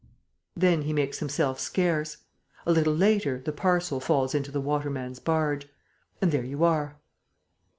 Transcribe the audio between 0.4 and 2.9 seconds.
Then he makes himself scarce. A